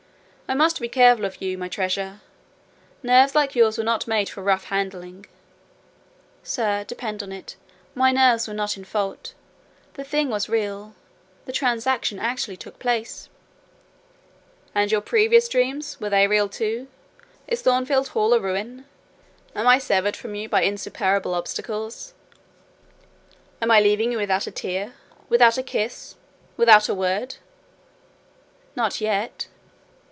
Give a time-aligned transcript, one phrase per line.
[0.47, 2.19] I must be careful of you, my treasure:
[3.01, 5.25] nerves like yours were not made for rough handling."
[6.43, 7.55] "Sir, depend on it,
[7.95, 9.33] my nerves were not in fault;
[9.93, 10.93] the thing was real:
[11.45, 13.29] the transaction actually took place."
[14.75, 16.89] "And your previous dreams, were they real too?
[17.47, 18.83] Is Thornfield Hall a ruin?
[19.55, 22.13] Am I severed from you by insuperable obstacles?
[23.61, 27.37] Am I leaving you without a tear—without a kiss—without a word?"
[28.75, 29.47] "Not yet."